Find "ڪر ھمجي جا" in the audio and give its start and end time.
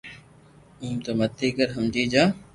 1.57-2.23